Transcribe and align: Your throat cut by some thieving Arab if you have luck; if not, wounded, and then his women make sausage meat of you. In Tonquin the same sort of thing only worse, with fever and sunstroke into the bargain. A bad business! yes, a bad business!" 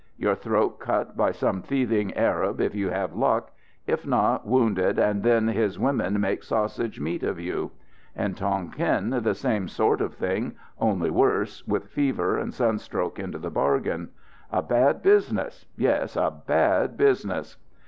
Your 0.17 0.33
throat 0.33 0.79
cut 0.79 1.15
by 1.15 1.31
some 1.31 1.61
thieving 1.61 2.11
Arab 2.15 2.59
if 2.59 2.73
you 2.73 2.89
have 2.89 3.13
luck; 3.13 3.51
if 3.85 4.03
not, 4.03 4.47
wounded, 4.47 4.97
and 4.97 5.21
then 5.21 5.47
his 5.49 5.77
women 5.77 6.19
make 6.19 6.41
sausage 6.41 6.99
meat 6.99 7.21
of 7.21 7.39
you. 7.39 7.69
In 8.15 8.33
Tonquin 8.33 9.11
the 9.21 9.35
same 9.35 9.67
sort 9.67 10.01
of 10.01 10.15
thing 10.15 10.55
only 10.79 11.11
worse, 11.11 11.63
with 11.67 11.89
fever 11.89 12.35
and 12.39 12.51
sunstroke 12.51 13.19
into 13.19 13.37
the 13.37 13.51
bargain. 13.51 14.09
A 14.51 14.63
bad 14.63 15.03
business! 15.03 15.67
yes, 15.75 16.15
a 16.15 16.31
bad 16.47 16.97
business!" 16.97 17.57